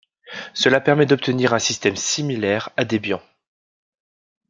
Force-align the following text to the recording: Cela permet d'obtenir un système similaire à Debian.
Cela 0.55 0.81
permet 0.81 1.05
d'obtenir 1.05 1.53
un 1.53 1.59
système 1.59 1.95
similaire 1.95 2.69
à 2.75 2.85
Debian. 2.85 3.21